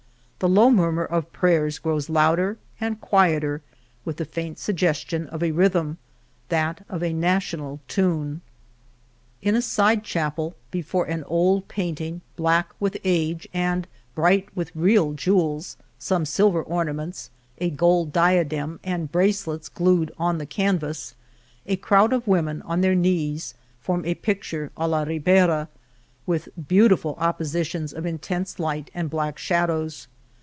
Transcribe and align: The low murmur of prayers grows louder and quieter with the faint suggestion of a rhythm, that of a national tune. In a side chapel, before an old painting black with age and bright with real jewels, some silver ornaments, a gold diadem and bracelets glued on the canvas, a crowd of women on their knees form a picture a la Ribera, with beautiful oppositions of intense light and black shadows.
The 0.41 0.49
low 0.49 0.71
murmur 0.71 1.05
of 1.05 1.31
prayers 1.31 1.77
grows 1.77 2.09
louder 2.09 2.57
and 2.79 2.99
quieter 2.99 3.61
with 4.03 4.17
the 4.17 4.25
faint 4.25 4.57
suggestion 4.57 5.27
of 5.27 5.43
a 5.43 5.51
rhythm, 5.51 5.99
that 6.49 6.83
of 6.89 7.03
a 7.03 7.13
national 7.13 7.79
tune. 7.87 8.41
In 9.43 9.53
a 9.55 9.61
side 9.61 10.03
chapel, 10.03 10.55
before 10.71 11.05
an 11.05 11.23
old 11.25 11.67
painting 11.67 12.21
black 12.37 12.71
with 12.79 12.97
age 13.03 13.47
and 13.53 13.87
bright 14.15 14.47
with 14.55 14.71
real 14.75 15.13
jewels, 15.13 15.77
some 15.99 16.25
silver 16.25 16.63
ornaments, 16.63 17.29
a 17.59 17.69
gold 17.69 18.11
diadem 18.11 18.79
and 18.83 19.11
bracelets 19.11 19.69
glued 19.69 20.11
on 20.17 20.39
the 20.39 20.47
canvas, 20.47 21.13
a 21.67 21.75
crowd 21.75 22.11
of 22.13 22.27
women 22.27 22.63
on 22.63 22.81
their 22.81 22.95
knees 22.95 23.53
form 23.79 24.03
a 24.05 24.15
picture 24.15 24.71
a 24.75 24.87
la 24.87 25.03
Ribera, 25.03 25.69
with 26.25 26.49
beautiful 26.67 27.13
oppositions 27.19 27.93
of 27.93 28.07
intense 28.07 28.57
light 28.57 28.89
and 28.95 29.07
black 29.11 29.37
shadows. 29.37 30.07